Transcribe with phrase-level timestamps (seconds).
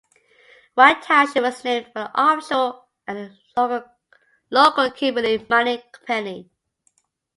[0.73, 3.13] White Township was named for an official at
[3.53, 3.85] the
[4.49, 6.49] local Kimberly Mining Company.